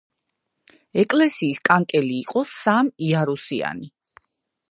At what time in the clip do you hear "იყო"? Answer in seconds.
2.21-2.43